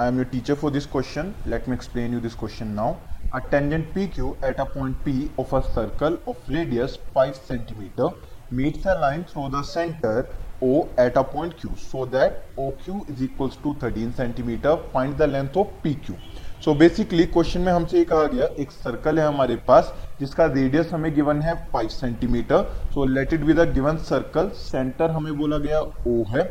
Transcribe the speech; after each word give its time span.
I 0.00 0.08
am 0.08 0.16
your 0.16 0.24
teacher 0.30 0.54
for 0.54 0.70
this 0.70 0.86
question 0.86 1.32
let 1.48 1.68
me 1.68 1.74
explain 1.74 2.14
you 2.14 2.18
this 2.20 2.34
question 2.38 2.66
now 2.78 2.94
a 3.34 3.38
tangent 3.50 3.84
P 3.94 4.06
Q 4.06 4.34
at 4.44 4.58
a 4.60 4.64
point 4.64 4.96
P 5.04 5.30
of 5.40 5.54
a 5.56 5.60
circle 5.68 6.18
of 6.28 6.50
radius 6.52 6.98
five 7.14 7.32
centimetre 7.32 8.20
meets 8.52 8.86
a 8.86 8.94
line 9.00 9.22
through 9.30 9.48
the 9.50 9.62
centre 9.64 10.28
O 10.62 10.82
at 11.00 11.16
a 11.18 11.22
point 11.32 11.54
Q 11.60 11.70
so 11.84 12.04
that 12.06 12.58
O 12.58 12.68
Q 12.84 13.00
is 13.10 13.22
equal 13.24 13.50
to 13.62 13.74
thirteen 13.82 14.12
centimetre 14.12 14.76
find 14.94 15.16
the 15.16 15.30
length 15.30 15.56
of 15.56 15.72
P 15.82 15.94
Q 16.06 16.16
so 16.64 16.74
basically 16.74 17.24
question 17.26 17.60
में 17.60 17.72
हमसे 17.72 17.98
ये 17.98 18.04
कहा 18.04 18.26
गया, 18.26 18.46
एक 18.58 18.70
circle 18.72 19.18
है 19.18 19.26
हमारे 19.26 19.56
पास, 19.68 19.92
जिसका 20.20 20.46
radius 20.46 20.92
हमें 20.92 21.14
गिवन 21.14 21.42
है 21.42 21.54
five 21.72 21.88
centimetre 21.88 22.62
so 22.94 23.04
let 23.06 23.32
it 23.32 23.40
with 23.40 23.60
given 23.74 23.96
circle 24.04 24.48
centre 24.60 25.10
हमें 25.10 25.36
बोला 25.38 25.58
गया 25.58 25.80
ओ 25.80 26.22
है. 26.28 26.44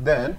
देन 0.00 0.36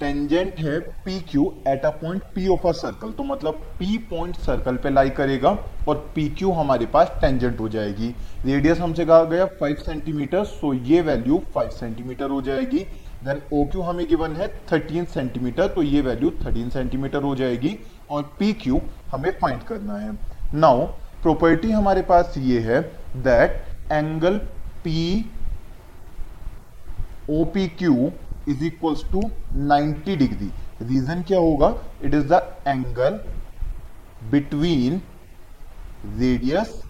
टेंजेंट 0.00 0.58
है 0.58 0.78
P 1.04 1.18
Q 1.30 1.42
at 1.68 1.84
a 1.84 1.90
point 2.00 2.22
P 2.34 2.46
of 2.48 2.66
a 2.68 2.72
circle 2.74 3.12
तो 3.12 3.24
मतलब 3.24 3.62
पी 3.78 3.96
पॉइंट 4.10 4.36
सर्कल 4.38 4.76
पे 4.76 4.90
लाई 4.90 5.10
करेगा 5.12 5.50
और 5.88 5.94
पी 6.14 6.28
क्यू 6.30 6.50
हमारे 6.52 6.86
पास 6.86 7.12
टेंजेंट 7.20 7.60
हो 7.60 7.68
जाएगी। 7.68 8.08
रेडियस 8.46 8.78
हमसे 8.80 9.04
कहा 9.04 9.24
गया 9.24 9.46
5 9.62 9.78
सेंटीमीटर 9.84 10.44
सो 10.44 10.72
ये 10.88 11.00
वैल्यू 11.02 11.40
5 11.56 11.70
सेंटीमीटर 11.72 12.30
हो 12.30 12.40
जाएगी। 12.42 12.78
देन 13.24 13.40
ओ 13.52 13.64
क्यू 13.64 13.82
हमें 13.82 14.06
गिवन 14.08 14.36
है 14.36 14.48
13 14.66 15.06
सेंटीमीटर 15.06 15.68
तो 15.68 15.82
ये 15.82 16.00
वैल्यू 16.00 16.30
13 16.42 16.70
सेंटीमीटर 16.70 17.22
हो 17.22 17.34
जाएगी 17.36 17.76
और 18.10 18.22
पी 18.38 18.52
क्यू 18.54 18.80
हमें 19.12 19.30
फाइंड 19.40 19.62
करना 19.62 19.98
है। 19.98 20.12
नाउ 20.54 20.86
प्रॉपर्टी 21.22 21.70
हमारे 21.70 22.02
पास 22.02 22.34
ये 22.38 22.60
है 22.60 22.80
that 23.22 23.64
angle 23.92 24.38
P 24.84 25.00
O 27.30 27.44
P 27.54 27.66
Q 27.78 28.10
is 28.48 28.64
equals 28.64 29.04
to 29.12 29.20
90 29.68 30.16
degree 30.18 30.50
reason 30.82 31.22
क्या 31.28 31.38
होगा? 31.38 31.74
It 32.04 32.14
is 32.14 32.26
the 32.26 32.40
angle 32.68 33.20
between 34.30 35.00
radius 36.18 36.80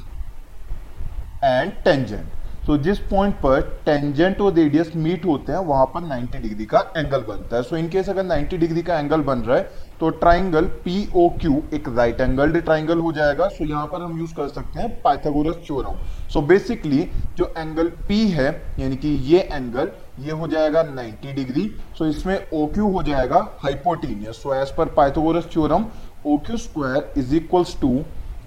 and 1.45 1.73
tangent 1.85 2.65
so 2.67 2.77
जिस 2.79 2.99
पॉइंट 3.11 3.35
पर 3.37 3.61
टेंजेंट 3.85 4.41
और 4.41 4.53
रेडियस 4.55 4.95
मीट 4.97 5.25
होते 5.25 5.53
हैं, 5.53 5.59
वहाँ 5.61 5.85
पर 5.87 6.01
90 6.03 6.41
डिग्री 6.43 6.65
का 6.67 6.79
एंगल 6.97 7.21
बनता 7.23 7.57
है। 7.57 7.63
सो 7.63 7.77
इन 7.77 7.89
केस 7.89 8.09
अगर 8.09 8.25
90 8.27 8.59
डिग्री 8.59 8.83
का 8.83 8.99
एंगल 8.99 9.21
बन 9.23 9.41
रहा 9.41 9.57
है 9.59 9.86
तो 10.01 10.09
ट्राइंगल 10.13 10.65
पी 10.85 10.97
ओ 11.17 11.29
क्यू 11.41 11.63
एक 11.75 11.89
राइट 11.89 12.21
एंगल्ड 12.21 12.57
ट्राइंगल 12.59 12.99
हो 12.99 13.13
जाएगा। 13.13 13.49
सो 13.49 13.65
यहाँ 13.65 13.87
पर 13.87 14.03
हम 14.03 14.19
यूज़ 14.21 14.35
कर 14.35 14.49
सकते 14.49 14.81
हैं 14.81 14.89
पाइथागोरस 15.03 15.57
थ्योरम 15.67 15.97
सो 16.33 16.41
बेसिकली 16.43 17.03
जो 17.37 17.53
एंगल 17.59 17.89
पी 18.09 18.19
है, 18.29 18.49
यानी 18.79 18.97
कि 18.97 19.09
ये 19.09 19.41
एंगल 19.43 19.91
ये 20.21 20.33
हो 20.33 20.49
जाएगा 20.49 20.83
90 20.87 21.35
डिग्री 21.35 21.69
सो 21.99 22.07
इसमें 22.07 22.37
ओ 22.53 22.67
क्यू 22.75 22.91
हो 22.93 23.03
जाएगा 23.03 23.39
hypotenuse 23.63 24.43
so 24.43 24.55
as 24.55 24.75
per 24.77 24.95
Pythagoras 24.97 25.49
theorem 25.53 25.87
O 26.27 26.37
Q 26.47 26.57
square 26.59 27.13
is 27.19 27.35
equals 27.37 27.77
to 27.81 27.99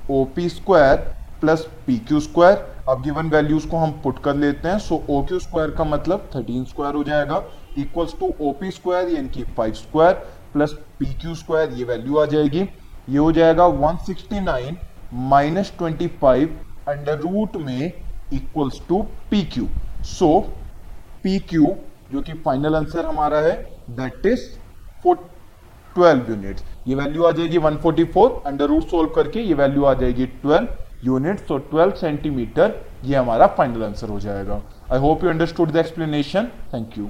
O 0.09 0.23
P 0.35 0.49
square 0.49 0.95
plus 1.41 1.67
P 1.87 1.97
Q 1.97 2.19
square 2.19 2.67
अब 2.89 3.01
गिवन 3.03 3.29
वैल्यूज़ 3.29 3.67
को 3.69 3.77
हम 3.77 3.91
पुट 4.03 4.23
कर 4.23 4.35
लेते 4.35 4.67
हैं। 4.67 4.79
सो 4.79 5.03
ओ 5.09 5.21
क्यू 5.25 5.39
स्क्वायर 5.39 5.71
का 5.71 5.83
मतलब 5.85 6.29
13 6.31 6.65
स्क्वायर 6.67 6.95
हो 6.95 7.03
जाएगा 7.03 7.43
equals 7.77 8.15
to 8.19 8.33
O 8.41 8.51
P 8.59 8.71
square 8.71 9.09
यानी 9.09 9.29
कि 9.29 9.43
5 9.59 9.75
square 9.75 10.15
plus 10.53 10.73
P 10.99 11.05
Q 11.13 11.35
square, 11.35 11.73
ये 11.73 11.83
वैल्यू 11.85 12.17
आ 12.17 12.25
जाएगी। 12.25 12.61
ये 13.09 13.17
हो 13.17 13.31
जाएगा 13.31 13.65
169 13.65 14.05
sixty 14.05 14.39
nine 14.41 14.77
minus 15.29 15.73
twenty 15.77 16.07
under 16.87 17.19
root 17.19 17.55
में 17.57 17.91
equals 18.33 18.81
to 18.89 19.01
P 19.31 19.41
Q 19.53 19.67
so 20.07 20.39
P 21.23 21.37
Q 21.49 21.75
जो 22.11 22.21
कि 22.21 22.33
फाइनल 22.45 22.75
आंसर 22.75 23.05
हमारा 23.05 23.39
है 23.41 23.55
that 23.97 24.25
is 24.25 24.47
four 25.03 25.15
twelve 25.95 26.29
units 26.29 26.63
ये 26.87 26.95
वैल्यू 26.95 27.23
आ 27.23 27.31
जाएगी 27.31 27.57
144 27.57 28.45
अंडर 28.47 28.67
रूट 28.67 28.83
सोल्व 28.89 29.09
करके 29.15 29.41
ये 29.41 29.53
वैल्यू 29.53 29.83
आ 29.85 29.93
जाएगी 29.93 30.27
12 30.45 30.67
यूनिट 31.05 31.39
सो 31.47 31.59
12 31.73 31.95
सेंटीमीटर 31.97 32.75
ये 33.05 33.15
हमारा 33.15 33.47
फाइनल 33.57 33.83
आंसर 33.83 34.09
हो 34.09 34.19
जाएगा. 34.19 34.61
I 34.91 34.99
hope 34.99 35.23
you 35.23 35.29
understood 35.29 35.71
the 35.71 35.77
explanation 35.77 36.49
thank 36.73 36.97
you 36.97 37.09